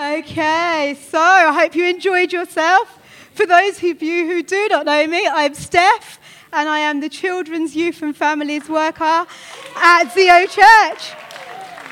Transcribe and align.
Okay, 0.00 0.96
so 1.10 1.20
I 1.20 1.52
hope 1.52 1.74
you 1.74 1.84
enjoyed 1.84 2.32
yourself. 2.32 2.98
For 3.34 3.44
those 3.44 3.76
of 3.82 4.02
you 4.02 4.26
who 4.26 4.42
do 4.42 4.66
not 4.70 4.86
know 4.86 5.06
me, 5.06 5.28
I'm 5.28 5.52
Steph, 5.52 6.18
and 6.54 6.70
I 6.70 6.78
am 6.78 7.00
the 7.00 7.10
Children's 7.10 7.76
Youth 7.76 8.00
and 8.00 8.16
Families 8.16 8.66
Worker 8.66 9.26
at 9.76 10.04
Zeo 10.04 10.48
Church. 10.48 11.12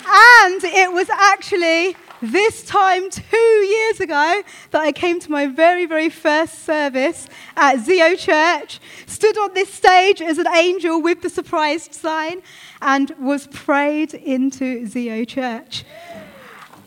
And 0.09 0.65
it 0.65 0.91
was 0.91 1.11
actually 1.11 1.97
this 2.23 2.65
time 2.65 3.11
two 3.11 3.37
years 3.37 4.01
ago 4.01 4.43
that 4.71 4.81
I 4.81 4.91
came 4.91 5.21
to 5.21 5.31
my 5.31 5.47
very, 5.47 5.85
very 5.85 6.09
first 6.09 6.65
service 6.65 7.29
at 7.59 7.77
Zeo 7.77 8.19
Church, 8.19 8.81
stood 9.05 9.37
on 9.37 9.53
this 9.53 9.71
stage 9.71 10.23
as 10.23 10.39
an 10.39 10.49
angel 10.49 11.03
with 11.03 11.21
the 11.21 11.29
surprised 11.29 11.93
sign, 11.93 12.41
and 12.81 13.15
was 13.21 13.49
prayed 13.49 14.15
into 14.15 14.87
Zeo 14.87 15.29
Church. 15.29 15.85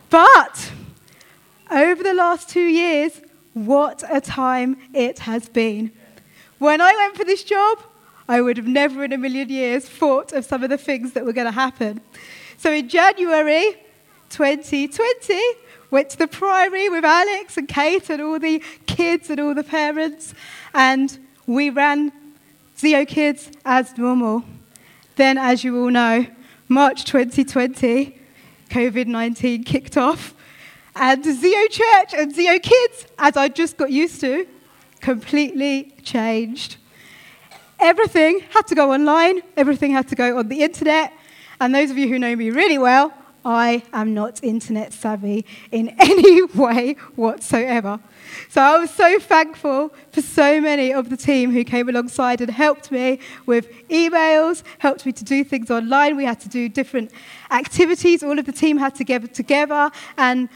But 0.10 0.72
over 1.72 2.04
the 2.04 2.14
last 2.14 2.50
two 2.50 2.68
years, 2.68 3.22
what 3.54 4.04
a 4.10 4.22
time 4.22 4.78
it 4.94 5.20
has 5.20 5.50
been. 5.50 5.92
When 6.60 6.82
I 6.82 6.94
went 6.96 7.18
for 7.18 7.24
this 7.24 7.44
job, 7.44 7.80
I 8.28 8.42
would 8.42 8.58
have 8.58 8.68
never 8.68 9.04
in 9.04 9.14
a 9.14 9.18
million 9.18 9.50
years 9.50 9.88
thought 9.88 10.32
of 10.34 10.46
some 10.46 10.64
of 10.64 10.70
the 10.70 10.78
things 10.78 11.14
that 11.14 11.26
were 11.26 11.34
going 11.34 11.48
to 11.48 11.52
happen. 11.52 12.02
So 12.58 12.72
in 12.72 12.88
January 12.88 13.76
2020, 14.30 15.42
went 15.90 16.10
to 16.10 16.18
the 16.18 16.28
Priory 16.28 16.88
with 16.90 17.04
Alex 17.04 17.58
and 17.58 17.68
Kate 17.68 18.10
and 18.10 18.22
all 18.22 18.40
the 18.40 18.64
kids 18.86 19.30
and 19.30 19.40
all 19.40 19.54
the 19.54 19.64
parents, 19.64 20.34
and 20.74 21.20
we 21.46 21.70
ran 21.70 22.12
Zeo 22.78 23.08
Kids 23.08 23.52
as 23.66 23.98
normal. 23.98 24.44
Then, 25.16 25.38
as 25.38 25.64
you 25.64 25.78
all 25.84 25.92
know, 25.92 26.26
March 26.70 27.04
2020, 27.06 28.18
COVID 28.70 29.08
19 29.08 29.64
kicked 29.66 29.98
off, 29.98 30.34
and 30.96 31.24
Zeo 31.24 31.70
Church 31.70 32.14
and 32.14 32.34
Zeo 32.34 32.62
Kids, 32.62 33.06
as 33.18 33.38
I 33.38 33.48
just 33.48 33.78
got 33.78 33.92
used 33.92 34.22
to, 34.22 34.48
completely 35.00 35.94
changed. 36.04 36.78
Everything 37.80 38.42
had 38.52 38.68
to 38.68 38.76
go 38.76 38.92
online, 38.94 39.42
everything 39.58 39.92
had 39.92 40.08
to 40.10 40.16
go 40.16 40.38
on 40.38 40.48
the 40.50 40.62
internet, 40.62 41.14
and 41.60 41.74
those 41.74 41.90
of 41.92 41.98
you 41.98 42.08
who 42.08 42.20
know 42.20 42.36
me 42.36 42.52
really 42.52 42.78
well, 42.78 43.14
I 43.44 43.82
am 43.92 44.14
not 44.14 44.44
internet 44.44 44.94
savvy 44.94 45.46
in 45.72 45.90
any 46.00 46.44
way 46.44 46.94
whatsoever. 47.16 48.00
So 48.50 48.62
I 48.62 48.78
was 48.78 48.92
so 48.92 49.20
thankful 49.20 49.94
for 50.12 50.22
so 50.22 50.62
many 50.62 50.94
of 50.94 51.10
the 51.10 51.18
team 51.18 51.52
who 51.52 51.64
came 51.64 51.90
alongside 51.90 52.42
and 52.42 52.52
helped 52.52 52.92
me 52.92 53.20
with 53.46 53.72
emails, 53.90 54.64
helped 54.78 55.06
me 55.06 55.12
to 55.14 55.24
do 55.24 55.44
things 55.44 55.72
online. 55.72 56.18
We 56.18 56.26
had 56.26 56.40
to 56.42 56.50
do 56.50 56.70
different 56.70 57.12
activities. 57.50 58.22
All 58.22 58.38
of 58.38 58.46
the 58.46 58.52
team 58.52 58.78
had 58.78 58.94
to 58.96 59.04
get 59.04 59.34
together 59.34 59.90
and 60.18 60.50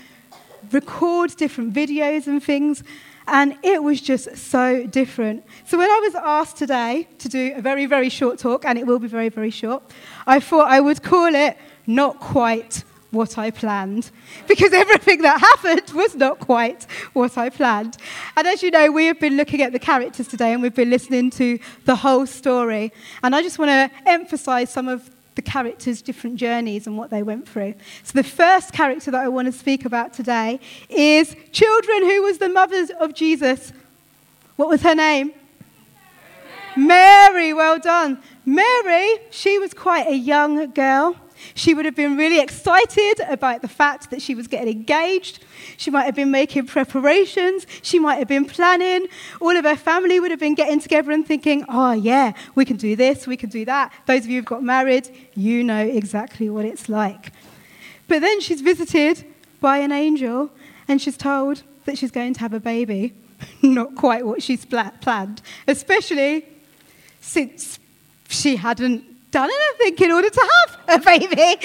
record 0.71 1.35
different 1.37 1.73
videos 1.73 2.27
and 2.27 2.43
things. 2.43 2.83
And 3.27 3.57
it 3.63 3.81
was 3.81 4.01
just 4.01 4.37
so 4.37 4.85
different. 4.85 5.43
So 5.65 5.77
when 5.77 5.89
I 5.89 5.99
was 5.99 6.15
asked 6.15 6.57
today 6.57 7.07
to 7.17 7.29
do 7.29 7.53
a 7.55 7.61
very, 7.61 7.87
very 7.87 8.09
short 8.09 8.37
talk, 8.37 8.65
and 8.65 8.77
it 8.77 8.85
will 8.85 8.99
be 8.99 9.07
very, 9.07 9.29
very 9.29 9.49
short, 9.49 9.83
I 10.27 10.39
thought 10.39 10.69
I 10.69 10.79
would 10.79 11.01
call 11.01 11.33
it 11.33 11.57
Not 11.87 12.19
Quite 12.19 12.83
What 13.09 13.39
I 13.39 13.49
Planned. 13.49 14.11
Because 14.47 14.73
everything 14.83 15.23
that 15.23 15.39
happened 15.39 15.89
was 15.95 16.13
not 16.13 16.39
quite 16.39 16.85
what 17.13 17.35
I 17.35 17.49
planned. 17.49 17.97
And 18.37 18.45
as 18.45 18.61
you 18.61 18.69
know, 18.69 18.91
we 18.91 19.07
have 19.07 19.19
been 19.19 19.37
looking 19.37 19.63
at 19.63 19.71
the 19.71 19.79
characters 19.79 20.27
today 20.27 20.53
and 20.53 20.61
we've 20.61 20.75
been 20.75 20.91
listening 20.91 21.31
to 21.31 21.57
the 21.85 21.95
whole 21.95 22.27
story. 22.27 22.93
And 23.23 23.35
I 23.35 23.41
just 23.41 23.57
want 23.57 23.69
to 23.69 23.89
emphasize 24.07 24.69
some 24.69 24.87
of 24.87 25.09
the 25.35 25.41
characters' 25.41 26.01
different 26.01 26.37
journeys 26.37 26.87
and 26.87 26.97
what 26.97 27.09
they 27.09 27.21
went 27.21 27.47
through. 27.47 27.75
So, 28.03 28.13
the 28.13 28.23
first 28.23 28.73
character 28.73 29.11
that 29.11 29.23
I 29.23 29.27
want 29.27 29.47
to 29.47 29.51
speak 29.51 29.85
about 29.85 30.13
today 30.13 30.59
is 30.89 31.35
children 31.51 32.03
who 32.03 32.23
was 32.23 32.37
the 32.37 32.49
mother 32.49 32.87
of 32.99 33.13
Jesus. 33.13 33.73
What 34.55 34.69
was 34.69 34.81
her 34.81 34.95
name? 34.95 35.33
Mary. 36.77 37.53
Well 37.53 37.79
done. 37.79 38.21
Mary, 38.45 39.17
she 39.29 39.59
was 39.59 39.73
quite 39.73 40.07
a 40.07 40.15
young 40.15 40.71
girl. 40.71 41.15
She 41.53 41.73
would 41.73 41.85
have 41.85 41.95
been 41.95 42.17
really 42.17 42.39
excited 42.39 43.19
about 43.27 43.61
the 43.61 43.67
fact 43.67 44.09
that 44.11 44.21
she 44.21 44.35
was 44.35 44.47
getting 44.47 44.69
engaged. 44.69 45.43
She 45.77 45.91
might 45.91 46.05
have 46.05 46.15
been 46.15 46.31
making 46.31 46.67
preparations. 46.67 47.65
She 47.81 47.99
might 47.99 48.15
have 48.15 48.27
been 48.27 48.45
planning. 48.45 49.07
All 49.41 49.55
of 49.55 49.65
her 49.65 49.75
family 49.75 50.19
would 50.19 50.31
have 50.31 50.39
been 50.39 50.55
getting 50.55 50.79
together 50.79 51.11
and 51.11 51.25
thinking, 51.25 51.65
oh, 51.69 51.91
yeah, 51.91 52.33
we 52.55 52.65
can 52.65 52.77
do 52.77 52.95
this, 52.95 53.27
we 53.27 53.37
can 53.37 53.49
do 53.49 53.65
that. 53.65 53.93
Those 54.05 54.25
of 54.25 54.27
you 54.27 54.37
who've 54.39 54.45
got 54.45 54.63
married, 54.63 55.09
you 55.35 55.63
know 55.63 55.85
exactly 55.85 56.49
what 56.49 56.65
it's 56.65 56.89
like. 56.89 57.31
But 58.07 58.21
then 58.21 58.41
she's 58.41 58.61
visited 58.61 59.25
by 59.59 59.79
an 59.79 59.91
angel 59.91 60.51
and 60.87 61.01
she's 61.01 61.17
told 61.17 61.63
that 61.85 61.97
she's 61.97 62.11
going 62.11 62.33
to 62.35 62.39
have 62.39 62.53
a 62.53 62.59
baby. 62.59 63.13
Not 63.61 63.95
quite 63.95 64.25
what 64.25 64.41
she's 64.41 64.65
planned, 64.65 65.41
especially 65.67 66.45
since 67.21 67.79
she 68.29 68.55
hadn't 68.55 69.03
done 69.35 69.49
anything 69.49 70.05
in 70.05 70.11
order 70.13 70.29
to 70.29 70.49
have 70.53 71.01
a 71.01 71.03
baby, 71.03 71.57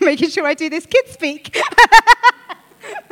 making 0.00 0.30
sure 0.30 0.46
I 0.46 0.54
do 0.54 0.70
this 0.70 0.86
kid 0.86 1.08
speak. 1.08 1.60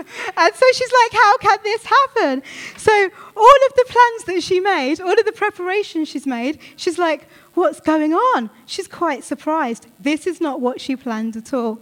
and 0.37 0.55
so 0.55 0.67
she's 0.73 0.93
like, 1.03 1.13
How 1.13 1.39
can 1.39 1.59
this 1.63 1.85
happen? 1.85 2.43
So, 2.77 2.93
all 3.37 3.59
of 3.67 3.75
the 3.77 3.85
plans 3.89 4.25
that 4.25 4.43
she 4.43 4.61
made, 4.61 5.01
all 5.01 5.13
of 5.13 5.25
the 5.25 5.33
preparations 5.33 6.09
she's 6.09 6.27
made, 6.27 6.59
she's 6.77 6.99
like, 6.99 7.29
What's 7.55 7.81
going 7.81 8.15
on? 8.15 8.51
She's 8.67 8.89
quite 8.89 9.25
surprised. 9.25 9.87
This 10.01 10.27
is 10.27 10.41
not 10.41 10.61
what 10.61 10.81
she 10.81 10.97
planned 10.97 11.37
at 11.37 11.53
all. 11.53 11.81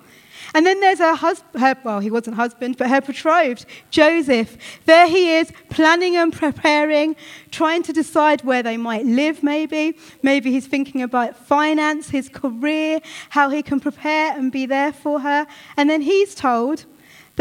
And 0.55 0.66
then 0.66 0.81
there's 0.81 0.99
her 0.99 1.15
husband, 1.15 1.78
well, 1.84 2.00
he 2.00 2.11
wasn't 2.11 2.37
husband, 2.37 2.77
but 2.77 2.88
her 2.91 3.00
betrothed, 3.00 3.65
Joseph. 3.91 4.56
There 4.84 5.06
he 5.06 5.37
is, 5.37 5.53
planning 5.71 6.16
and 6.16 6.32
preparing, 6.32 7.16
trying 7.50 7.82
to 7.84 7.93
decide 7.93 8.43
where 8.44 8.62
they 8.62 8.77
might 8.77 9.06
live, 9.06 9.43
maybe. 9.43 9.97
Maybe 10.22 10.50
he's 10.50 10.66
thinking 10.66 11.03
about 11.03 11.37
finance, 11.37 12.11
his 12.11 12.28
career, 12.28 13.00
how 13.31 13.49
he 13.50 13.62
can 13.62 13.81
prepare 13.81 14.37
and 14.37 14.53
be 14.53 14.66
there 14.66 14.93
for 14.93 15.21
her. 15.21 15.47
And 15.77 15.88
then 15.88 16.03
he's 16.03 16.34
told 16.34 16.84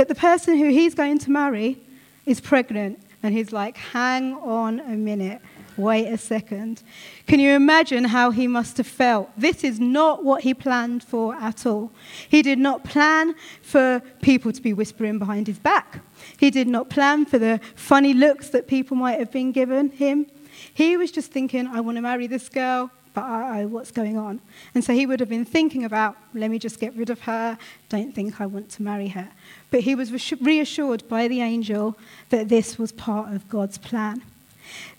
that 0.01 0.07
the 0.07 0.15
person 0.15 0.57
who 0.57 0.69
he's 0.69 0.95
going 0.95 1.19
to 1.19 1.29
marry 1.29 1.79
is 2.25 2.41
pregnant. 2.41 2.99
And 3.21 3.35
he's 3.35 3.53
like, 3.53 3.77
hang 3.77 4.33
on 4.33 4.79
a 4.79 4.97
minute. 4.97 5.39
Wait 5.77 6.07
a 6.07 6.17
second. 6.17 6.81
Can 7.27 7.39
you 7.39 7.51
imagine 7.51 8.05
how 8.05 8.31
he 8.31 8.47
must 8.47 8.77
have 8.77 8.87
felt? 8.87 9.29
This 9.37 9.63
is 9.63 9.79
not 9.79 10.23
what 10.23 10.41
he 10.41 10.55
planned 10.55 11.03
for 11.03 11.35
at 11.35 11.67
all. 11.67 11.91
He 12.27 12.41
did 12.41 12.57
not 12.57 12.83
plan 12.83 13.35
for 13.61 14.01
people 14.23 14.51
to 14.51 14.59
be 14.59 14.73
whispering 14.73 15.19
behind 15.19 15.45
his 15.45 15.59
back. 15.59 15.99
He 16.35 16.49
did 16.49 16.67
not 16.67 16.89
plan 16.89 17.25
for 17.25 17.37
the 17.37 17.59
funny 17.75 18.15
looks 18.15 18.49
that 18.49 18.67
people 18.67 18.97
might 18.97 19.19
have 19.19 19.31
been 19.31 19.51
given 19.51 19.91
him. 19.91 20.25
He 20.73 20.97
was 20.97 21.11
just 21.11 21.31
thinking, 21.31 21.67
I 21.67 21.79
want 21.79 21.97
to 21.97 22.01
marry 22.01 22.25
this 22.25 22.49
girl, 22.49 22.89
but 23.13 23.23
I, 23.23 23.65
what's 23.65 23.91
going 23.91 24.17
on? 24.17 24.39
And 24.73 24.83
so 24.83 24.93
he 24.93 25.05
would 25.05 25.19
have 25.19 25.29
been 25.29 25.45
thinking 25.45 25.83
about, 25.83 26.15
let 26.33 26.49
me 26.49 26.59
just 26.59 26.79
get 26.79 26.95
rid 26.95 27.09
of 27.09 27.21
her, 27.21 27.57
don't 27.89 28.13
think 28.13 28.39
I 28.39 28.45
want 28.45 28.69
to 28.71 28.83
marry 28.83 29.09
her. 29.09 29.29
But 29.69 29.81
he 29.81 29.95
was 29.95 30.11
reassured 30.41 31.07
by 31.07 31.27
the 31.27 31.41
angel 31.41 31.97
that 32.29 32.49
this 32.49 32.77
was 32.77 32.91
part 32.91 33.33
of 33.33 33.49
God's 33.49 33.77
plan. 33.77 34.21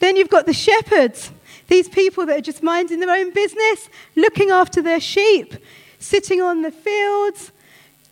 Then 0.00 0.16
you've 0.16 0.28
got 0.28 0.46
the 0.46 0.52
shepherds, 0.52 1.32
these 1.68 1.88
people 1.88 2.26
that 2.26 2.38
are 2.38 2.42
just 2.42 2.62
minding 2.62 3.00
their 3.00 3.10
own 3.10 3.32
business, 3.32 3.88
looking 4.16 4.50
after 4.50 4.82
their 4.82 5.00
sheep, 5.00 5.54
sitting 5.98 6.42
on 6.42 6.62
the 6.62 6.70
fields, 6.70 7.52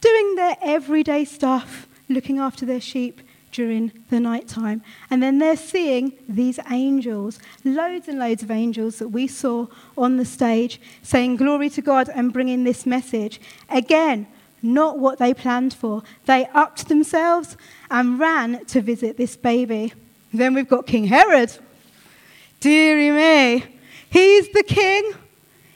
doing 0.00 0.36
their 0.36 0.56
everyday 0.62 1.24
stuff, 1.24 1.86
looking 2.08 2.38
after 2.38 2.64
their 2.64 2.80
sheep 2.80 3.20
during 3.52 3.92
the 4.10 4.20
night 4.20 4.48
time. 4.48 4.82
And 5.10 5.22
then 5.22 5.38
they're 5.38 5.56
seeing 5.56 6.12
these 6.28 6.58
angels, 6.70 7.38
loads 7.64 8.08
and 8.08 8.18
loads 8.18 8.42
of 8.42 8.50
angels 8.50 8.98
that 8.98 9.08
we 9.08 9.26
saw 9.26 9.66
on 9.96 10.16
the 10.16 10.24
stage, 10.24 10.80
saying 11.02 11.36
glory 11.36 11.70
to 11.70 11.82
God 11.82 12.08
and 12.08 12.32
bringing 12.32 12.64
this 12.64 12.86
message. 12.86 13.40
Again, 13.68 14.26
not 14.62 14.98
what 14.98 15.18
they 15.18 15.34
planned 15.34 15.74
for. 15.74 16.02
They 16.26 16.46
upped 16.54 16.88
themselves 16.88 17.56
and 17.90 18.18
ran 18.18 18.64
to 18.66 18.80
visit 18.80 19.16
this 19.16 19.36
baby. 19.36 19.92
Then 20.32 20.54
we've 20.54 20.68
got 20.68 20.86
King 20.86 21.04
Herod. 21.04 21.52
Deary 22.60 23.10
me. 23.10 23.64
He's 24.10 24.48
the 24.50 24.62
king. 24.62 25.12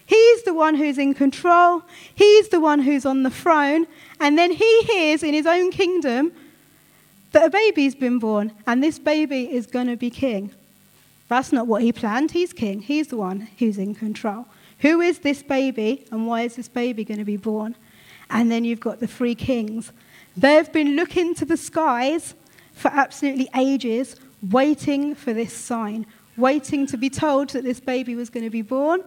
He's 0.07 0.43
the 0.43 0.53
one 0.53 0.75
who's 0.75 0.99
in 0.99 1.15
control. 1.15 1.83
He's 2.15 2.49
the 2.49 2.61
one 2.61 2.81
who's 2.81 3.07
on 3.07 3.23
the 3.23 3.31
throne. 3.31 3.87
And 4.21 4.37
then 4.37 4.53
he 4.53 4.83
hears 4.83 5.23
in 5.23 5.33
his 5.33 5.47
own 5.47 5.71
kingdom 5.71 6.33
that 7.35 7.47
a 7.47 7.51
baby's 7.51 7.95
been 7.95 8.19
born, 8.19 8.53
and 8.67 8.83
this 8.83 8.99
baby 8.99 9.53
is 9.53 9.67
going 9.67 9.89
to 9.89 9.97
be 9.97 10.09
king. 10.09 10.51
That's 11.29 11.53
not 11.53 11.67
what 11.67 11.83
he 11.83 11.93
planned. 11.93 12.31
He's 12.31 12.53
king. 12.53 12.81
He's 12.81 13.09
the 13.09 13.17
one 13.17 13.49
who's 13.59 13.77
in 13.77 13.95
control. 13.95 14.47
Who 14.81 15.01
is 15.01 15.19
this 15.19 15.43
baby, 15.43 16.07
and 16.11 16.27
why 16.27 16.43
is 16.43 16.57
this 16.57 16.69
baby 16.69 17.05
going 17.05 17.19
to 17.19 17.25
be 17.25 17.37
born? 17.37 17.75
And 18.31 18.51
then 18.51 18.65
you've 18.65 18.81
got 18.81 19.01
the 19.01 19.07
three 19.07 19.35
kings. 19.35 19.93
They've 20.37 20.71
been 20.73 20.97
looking 20.97 21.35
to 21.37 21.45
the 21.45 21.57
skies 21.57 22.35
for 22.73 22.89
absolutely 22.89 23.49
ages, 23.57 24.17
waiting 24.51 25.15
for 25.15 25.33
this 25.33 25.53
sign, 25.53 26.07
waiting 26.37 26.87
to 26.87 26.97
be 26.97 27.11
told 27.11 27.51
that 27.51 27.65
this 27.65 27.81
baby 27.81 28.15
was 28.15 28.31
going 28.31 28.45
to 28.45 28.51
be 28.51 28.63
born. 28.63 29.03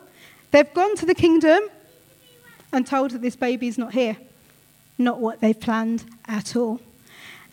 They've 0.52 0.74
gone 0.74 0.96
to 0.98 1.06
the 1.06 1.16
kingdom 1.16 1.62
and 2.72 2.86
told 2.86 3.12
that 3.12 3.22
this 3.22 3.36
baby 3.36 3.68
is 3.68 3.78
not 3.78 3.94
here, 3.94 4.18
not 4.98 5.20
what 5.20 5.42
they've 5.42 5.60
planned 5.60 6.04
at 6.26 6.56
all. 6.56 6.80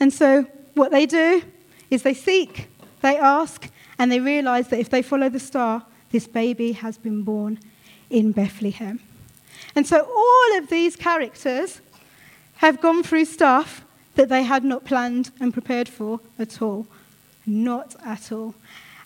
And 0.01 0.13
so 0.13 0.47
what 0.75 0.91
they 0.91 1.07
do 1.07 1.43
is 1.91 2.03
they 2.03 2.15
seek, 2.15 2.69
they 3.01 3.17
ask, 3.17 3.71
and 3.99 4.11
they 4.11 4.21
realize 4.21 4.69
that 4.69 4.81
if 4.81 4.91
they 4.91 5.03
follow 5.03 5.29
the 5.29 5.41
star, 5.41 5.85
this 6.11 6.27
baby 6.27 6.73
has 6.73 6.99
been 6.99 7.23
born 7.23 7.59
in 8.11 8.33
Bethlehem. 8.33 9.01
And 9.75 9.87
so 9.87 10.01
all 10.01 10.59
of 10.59 10.69
these 10.69 10.97
characters 10.97 11.81
have 12.57 12.81
gone 12.81 13.03
through 13.03 13.25
stuff 13.25 13.85
that 14.15 14.29
they 14.29 14.43
had 14.43 14.65
not 14.65 14.85
planned 14.85 15.31
and 15.41 15.53
prepared 15.53 15.89
for 15.89 16.21
at 16.39 16.63
all. 16.63 16.87
Not 17.47 17.97
at 18.05 18.31
all. 18.31 18.55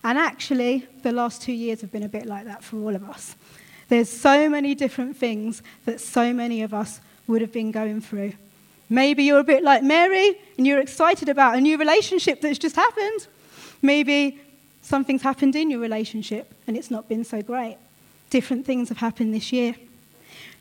And 0.03 0.17
actually, 0.17 0.87
the 1.01 1.11
last 1.11 1.41
two 1.41 1.51
years 1.51 1.81
have 1.81 1.91
been 1.91 2.03
a 2.03 2.09
bit 2.09 2.25
like 2.25 2.45
that 2.45 2.63
for 2.63 2.77
all 2.77 2.95
of 2.95 3.03
us. 3.03 3.35
There's 3.89 4.09
so 4.09 4.49
many 4.49 4.75
different 4.75 5.17
things 5.17 5.63
that 5.85 5.99
so 5.99 6.31
many 6.31 6.61
of 6.61 6.73
us 6.73 7.01
would 7.27 7.41
have 7.41 7.51
been 7.51 7.71
going 7.71 8.01
through. 8.01 8.33
Maybe 8.89 9.23
you're 9.23 9.39
a 9.39 9.43
bit 9.43 9.63
like 9.63 9.83
Mary 9.83 10.39
and 10.57 10.65
you're 10.65 10.79
excited 10.79 11.29
about 11.29 11.55
a 11.55 11.61
new 11.61 11.77
relationship 11.77 12.41
that's 12.41 12.57
just 12.57 12.75
happened. 12.75 13.27
Maybe 13.81 14.41
something's 14.81 15.21
happened 15.21 15.55
in 15.55 15.69
your 15.69 15.79
relationship 15.79 16.53
and 16.65 16.75
it's 16.75 16.89
not 16.89 17.07
been 17.07 17.23
so 17.23 17.41
great. 17.41 17.77
Different 18.29 18.65
things 18.65 18.89
have 18.89 18.97
happened 18.97 19.33
this 19.33 19.53
year. 19.53 19.75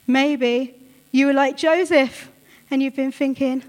Maybe 0.07 0.75
you 1.11 1.27
were 1.27 1.33
like 1.33 1.57
Joseph 1.57 2.31
and 2.71 2.83
you've 2.83 2.97
been 2.97 3.13
thinking, 3.13 3.63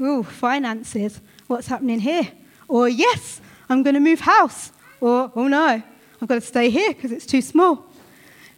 ooh, 0.00 0.22
finances, 0.22 1.20
what's 1.46 1.66
happening 1.66 2.00
here? 2.00 2.30
Or, 2.68 2.88
yes, 2.88 3.40
I'm 3.68 3.82
going 3.82 3.94
to 3.94 4.00
move 4.00 4.20
house. 4.20 4.72
Or, 5.00 5.32
oh 5.34 5.48
no, 5.48 5.82
I've 6.22 6.28
got 6.28 6.34
to 6.34 6.40
stay 6.40 6.70
here 6.70 6.92
because 6.92 7.12
it's 7.12 7.26
too 7.26 7.42
small. 7.42 7.86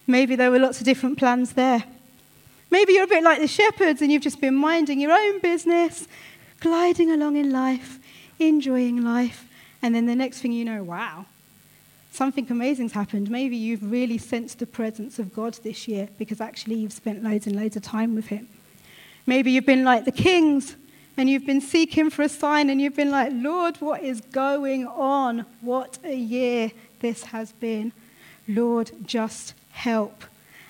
Maybe 0.07 0.37
there 0.37 0.51
were 0.51 0.59
lots 0.59 0.79
of 0.79 0.85
different 0.85 1.19
plans 1.19 1.53
there. 1.53 1.85
Maybe 2.77 2.93
you're 2.93 3.05
a 3.05 3.07
bit 3.07 3.25
like 3.25 3.41
the 3.41 3.49
shepherds 3.49 4.03
and 4.03 4.13
you've 4.13 4.21
just 4.21 4.39
been 4.39 4.55
minding 4.55 5.01
your 5.01 5.11
own 5.11 5.41
business, 5.41 6.07
gliding 6.61 7.11
along 7.11 7.37
in 7.37 7.51
life, 7.51 7.99
enjoying 8.39 9.03
life, 9.03 9.49
and 9.81 9.95
then 9.95 10.05
the 10.05 10.15
next 10.15 10.41
thing 10.41 10.53
you 10.53 10.63
know, 10.63 10.83
wow, 10.83 11.25
something 12.13 12.47
amazing's 12.51 12.93
happened. 12.93 13.31
Maybe 13.31 13.57
you've 13.57 13.91
really 13.91 14.19
sensed 14.19 14.59
the 14.59 14.67
presence 14.67 15.19
of 15.19 15.35
God 15.35 15.55
this 15.65 15.89
year 15.89 16.11
because 16.19 16.39
actually 16.39 16.75
you've 16.75 16.93
spent 16.93 17.25
loads 17.25 17.47
and 17.47 17.57
loads 17.57 17.77
of 17.77 17.83
time 17.83 18.15
with 18.15 18.27
Him. 18.27 18.47
Maybe 19.25 19.53
you've 19.53 19.65
been 19.65 19.85
like 19.85 20.05
the 20.05 20.13
kings 20.13 20.77
and 21.17 21.31
you've 21.31 21.47
been 21.47 21.63
seeking 21.63 22.11
for 22.11 22.21
a 22.25 22.29
sign 22.29 22.69
and 22.69 22.79
you've 22.79 22.95
been 22.95 23.11
like, 23.11 23.33
Lord, 23.33 23.79
what 23.79 24.03
is 24.03 24.21
going 24.21 24.87
on? 24.87 25.47
What 25.63 25.99
a 26.05 26.15
year 26.15 26.73
this 27.01 27.23
has 27.23 27.53
been. 27.53 27.93
Lord, 28.47 28.91
just 29.07 29.55
help. 29.71 30.25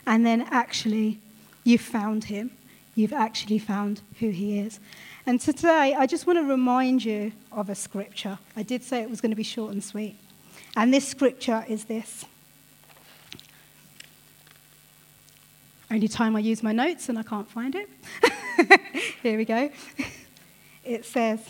And 0.06 0.24
then 0.24 0.42
actually, 0.52 1.18
you've 1.66 1.80
found 1.80 2.24
Him. 2.24 2.50
You've 2.94 3.12
actually 3.12 3.58
found 3.58 4.00
who 4.20 4.30
He 4.30 4.58
is. 4.58 4.80
And 5.26 5.40
today, 5.40 5.94
I 5.98 6.06
just 6.06 6.26
want 6.26 6.38
to 6.38 6.44
remind 6.44 7.04
you 7.04 7.32
of 7.52 7.68
a 7.68 7.74
scripture. 7.74 8.38
I 8.56 8.62
did 8.62 8.82
say 8.82 9.02
it 9.02 9.10
was 9.10 9.20
going 9.20 9.32
to 9.32 9.36
be 9.36 9.42
short 9.42 9.72
and 9.72 9.82
sweet. 9.82 10.16
And 10.76 10.94
this 10.94 11.06
scripture 11.06 11.64
is 11.68 11.84
this. 11.84 12.24
Only 15.90 16.08
time 16.08 16.36
I 16.36 16.40
use 16.40 16.62
my 16.62 16.72
notes 16.72 17.08
and 17.08 17.18
I 17.18 17.22
can't 17.22 17.48
find 17.48 17.74
it. 17.74 17.88
Here 19.22 19.36
we 19.36 19.44
go. 19.44 19.70
It 20.84 21.04
says 21.04 21.40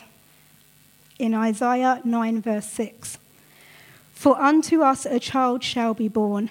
in 1.19 1.35
Isaiah 1.35 2.01
9, 2.05 2.43
verse 2.43 2.67
6 2.71 3.19
For 4.13 4.41
unto 4.41 4.83
us 4.83 5.07
a 5.07 5.19
child 5.19 5.63
shall 5.63 5.95
be 5.95 6.09
born, 6.09 6.51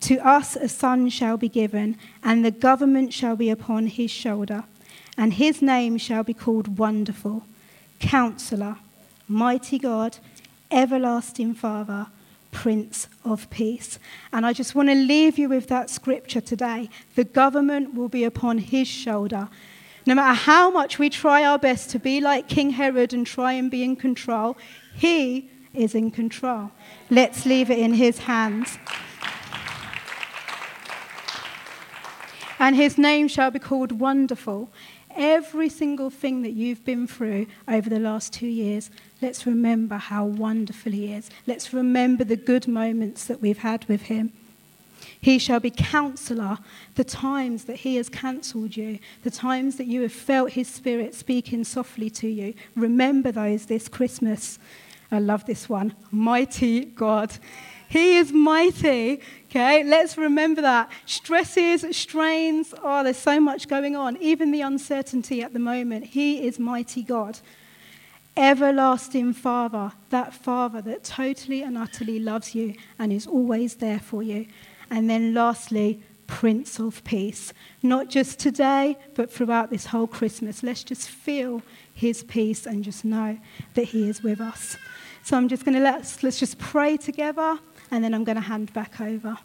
to 0.00 0.18
us 0.26 0.56
a 0.56 0.68
son 0.68 1.08
shall 1.08 1.36
be 1.36 1.48
given, 1.48 1.96
and 2.22 2.44
the 2.44 2.50
government 2.50 3.12
shall 3.12 3.36
be 3.36 3.50
upon 3.50 3.86
his 3.86 4.10
shoulder, 4.10 4.64
and 5.16 5.34
his 5.34 5.60
name 5.60 5.98
shall 5.98 6.22
be 6.22 6.34
called 6.34 6.78
Wonderful, 6.78 7.44
Counselor, 7.98 8.76
Mighty 9.28 9.78
God 9.78 10.18
everlasting 10.70 11.54
Father, 11.54 12.06
Prince 12.52 13.08
of 13.24 13.48
Peace. 13.50 13.98
And 14.32 14.44
I 14.44 14.52
just 14.52 14.74
want 14.74 14.88
to 14.88 14.94
leave 14.94 15.38
you 15.38 15.48
with 15.48 15.68
that 15.68 15.90
scripture 15.90 16.40
today. 16.40 16.88
The 17.14 17.24
government 17.24 17.94
will 17.94 18.08
be 18.08 18.24
upon 18.24 18.58
his 18.58 18.88
shoulder. 18.88 19.48
No 20.06 20.14
matter 20.14 20.34
how 20.34 20.70
much 20.70 20.98
we 20.98 21.10
try 21.10 21.44
our 21.44 21.58
best 21.58 21.90
to 21.90 21.98
be 21.98 22.20
like 22.20 22.48
King 22.48 22.70
Herod 22.70 23.12
and 23.12 23.26
try 23.26 23.52
and 23.52 23.70
be 23.70 23.84
in 23.84 23.96
control, 23.96 24.56
he 24.94 25.50
is 25.74 25.94
in 25.94 26.10
control. 26.10 26.72
Let's 27.10 27.46
leave 27.46 27.70
it 27.70 27.78
in 27.78 27.94
his 27.94 28.20
hands. 28.20 28.78
And 32.60 32.76
his 32.76 32.96
name 32.96 33.26
shall 33.26 33.50
be 33.50 33.58
called 33.58 33.90
Wonderful. 33.90 34.70
Every 35.16 35.68
single 35.68 36.10
thing 36.10 36.42
that 36.42 36.52
you've 36.52 36.84
been 36.84 37.08
through 37.08 37.46
over 37.66 37.90
the 37.90 37.98
last 37.98 38.32
two 38.32 38.46
years, 38.46 38.90
Let's 39.22 39.46
remember 39.46 39.96
how 39.96 40.24
wonderful 40.24 40.92
He 40.92 41.12
is. 41.12 41.28
Let's 41.46 41.74
remember 41.74 42.24
the 42.24 42.36
good 42.36 42.66
moments 42.66 43.26
that 43.26 43.42
we've 43.42 43.58
had 43.58 43.84
with 43.86 44.02
Him. 44.02 44.32
He 45.20 45.38
shall 45.38 45.60
be 45.60 45.70
counselor, 45.70 46.58
the 46.94 47.04
times 47.04 47.64
that 47.64 47.76
He 47.76 47.96
has 47.96 48.08
cancelled 48.08 48.76
you, 48.76 48.98
the 49.22 49.30
times 49.30 49.76
that 49.76 49.86
you 49.86 50.00
have 50.02 50.12
felt 50.12 50.52
His 50.52 50.68
Spirit 50.68 51.14
speaking 51.14 51.64
softly 51.64 52.08
to 52.10 52.28
you. 52.28 52.54
Remember 52.74 53.30
those 53.30 53.66
this 53.66 53.88
Christmas. 53.88 54.58
I 55.12 55.18
love 55.18 55.44
this 55.44 55.68
one. 55.68 55.94
Mighty 56.10 56.86
God. 56.86 57.32
He 57.90 58.16
is 58.16 58.32
mighty. 58.32 59.20
Okay, 59.50 59.84
let's 59.84 60.16
remember 60.16 60.62
that. 60.62 60.90
Stresses, 61.06 61.84
strains, 61.94 62.72
oh, 62.82 63.02
there's 63.04 63.18
so 63.18 63.40
much 63.40 63.68
going 63.68 63.96
on. 63.96 64.16
Even 64.22 64.52
the 64.52 64.62
uncertainty 64.62 65.42
at 65.42 65.52
the 65.52 65.58
moment. 65.58 66.06
He 66.06 66.46
is 66.46 66.58
mighty 66.58 67.02
God 67.02 67.38
everlasting 68.36 69.32
Father, 69.32 69.92
that 70.10 70.32
Father 70.32 70.80
that 70.80 71.04
totally 71.04 71.62
and 71.62 71.76
utterly 71.76 72.18
loves 72.18 72.54
you 72.54 72.74
and 72.98 73.12
is 73.12 73.26
always 73.26 73.74
there 73.74 73.98
for 73.98 74.22
you. 74.22 74.46
And 74.88 75.10
then 75.10 75.34
lastly, 75.34 76.02
Prince 76.26 76.78
of 76.78 77.02
Peace. 77.04 77.52
Not 77.82 78.08
just 78.08 78.38
today, 78.38 78.96
but 79.14 79.32
throughout 79.32 79.70
this 79.70 79.86
whole 79.86 80.06
Christmas. 80.06 80.62
Let's 80.62 80.84
just 80.84 81.08
feel 81.08 81.60
his 81.92 82.22
peace 82.22 82.66
and 82.66 82.84
just 82.84 83.04
know 83.04 83.38
that 83.74 83.84
he 83.84 84.08
is 84.08 84.22
with 84.22 84.40
us. 84.40 84.76
So 85.22 85.36
I'm 85.36 85.48
just 85.48 85.64
going 85.64 85.76
to 85.76 85.82
let's, 85.82 86.22
let's 86.22 86.38
just 86.38 86.58
pray 86.58 86.96
together 86.96 87.58
and 87.90 88.02
then 88.04 88.14
I'm 88.14 88.24
going 88.24 88.36
to 88.36 88.42
hand 88.42 88.72
back 88.72 89.00
over. 89.00 89.38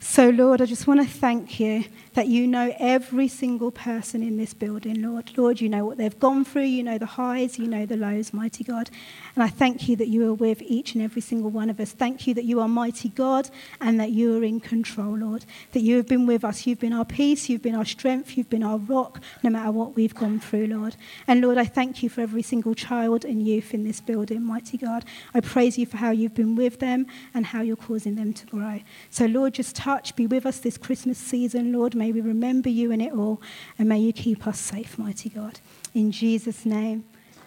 So, 0.00 0.30
Lord, 0.30 0.62
I 0.62 0.66
just 0.66 0.86
want 0.86 1.00
to 1.00 1.06
thank 1.06 1.58
you 1.58 1.84
that 2.18 2.26
you 2.26 2.48
know 2.48 2.74
every 2.80 3.28
single 3.28 3.70
person 3.70 4.24
in 4.24 4.38
this 4.38 4.52
building, 4.52 5.00
Lord. 5.00 5.30
Lord, 5.38 5.60
you 5.60 5.68
know 5.68 5.84
what 5.84 5.98
they've 5.98 6.18
gone 6.18 6.44
through, 6.44 6.62
you 6.62 6.82
know 6.82 6.98
the 6.98 7.06
highs, 7.06 7.60
you 7.60 7.68
know 7.68 7.86
the 7.86 7.96
lows, 7.96 8.32
mighty 8.32 8.64
God. 8.64 8.90
And 9.36 9.44
I 9.44 9.46
thank 9.46 9.88
you 9.88 9.94
that 9.94 10.08
you 10.08 10.28
are 10.28 10.34
with 10.34 10.60
each 10.62 10.94
and 10.94 11.04
every 11.04 11.22
single 11.22 11.48
one 11.48 11.70
of 11.70 11.78
us. 11.78 11.92
Thank 11.92 12.26
you 12.26 12.34
that 12.34 12.44
you 12.44 12.58
are 12.58 12.66
mighty 12.66 13.10
God 13.10 13.50
and 13.80 14.00
that 14.00 14.10
you 14.10 14.36
are 14.36 14.42
in 14.42 14.58
control, 14.58 15.16
Lord. 15.16 15.44
That 15.70 15.82
you 15.82 15.96
have 15.98 16.08
been 16.08 16.26
with 16.26 16.42
us. 16.42 16.66
You've 16.66 16.80
been 16.80 16.92
our 16.92 17.04
peace, 17.04 17.48
you've 17.48 17.62
been 17.62 17.76
our 17.76 17.84
strength, 17.84 18.36
you've 18.36 18.50
been 18.50 18.64
our 18.64 18.78
rock, 18.78 19.22
no 19.44 19.50
matter 19.50 19.70
what 19.70 19.94
we've 19.94 20.12
gone 20.12 20.40
through, 20.40 20.66
Lord. 20.66 20.96
And 21.28 21.40
Lord, 21.40 21.56
I 21.56 21.66
thank 21.66 22.02
you 22.02 22.08
for 22.08 22.22
every 22.22 22.42
single 22.42 22.74
child 22.74 23.24
and 23.24 23.46
youth 23.46 23.72
in 23.72 23.84
this 23.84 24.00
building, 24.00 24.42
mighty 24.42 24.76
God. 24.76 25.04
I 25.34 25.38
praise 25.38 25.78
you 25.78 25.86
for 25.86 25.98
how 25.98 26.10
you've 26.10 26.34
been 26.34 26.56
with 26.56 26.80
them 26.80 27.06
and 27.32 27.46
how 27.46 27.60
you're 27.60 27.76
causing 27.76 28.16
them 28.16 28.32
to 28.32 28.46
grow. 28.46 28.80
So, 29.08 29.26
Lord, 29.26 29.54
just 29.54 29.76
touch, 29.76 30.16
be 30.16 30.26
with 30.26 30.44
us 30.44 30.58
this 30.58 30.76
Christmas 30.76 31.16
season, 31.16 31.72
Lord. 31.72 31.94
May 32.08 32.12
we 32.12 32.20
remember 32.22 32.70
you 32.70 32.90
in 32.90 33.02
it 33.02 33.12
all, 33.12 33.38
and 33.78 33.86
may 33.86 33.98
you 33.98 34.14
keep 34.14 34.46
us 34.46 34.58
safe, 34.58 34.96
mighty 34.96 35.28
God. 35.28 35.60
In 35.92 36.10
Jesus' 36.10 36.64
name, 36.64 37.04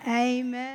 amen. 0.08 0.72